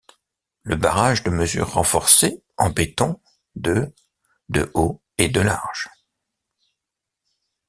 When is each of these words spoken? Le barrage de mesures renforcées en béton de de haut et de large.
Le 0.63 0.75
barrage 0.77 1.21
de 1.21 1.29
mesures 1.29 1.73
renforcées 1.73 2.41
en 2.57 2.71
béton 2.71 3.21
de 3.55 3.93
de 4.49 4.71
haut 4.73 5.03
et 5.19 5.29
de 5.29 5.41
large. 5.41 5.89